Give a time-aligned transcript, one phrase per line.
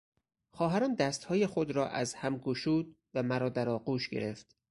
[0.51, 4.55] خواهرم دستهای خود را از هم گشود و مرا در آغوش گرفت.